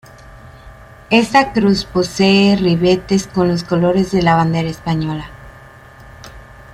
[1.11, 5.29] Esta cruz posee ribetes con los colores de la bandera española.